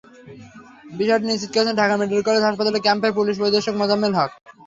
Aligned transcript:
বিষয়টি 0.97 1.25
নিশ্চিত 1.27 1.49
করেছেন 1.53 1.75
ঢাকা 1.75 1.95
মেডিকেল 1.97 2.23
কলেজ 2.25 2.43
হাসপাতাল 2.43 2.75
ক্যাম্পের 2.79 3.15
পুলিশ 3.17 3.35
পরিদর্শক 3.39 3.73
মোজাম্মেল 3.77 4.13
হক। 4.17 4.31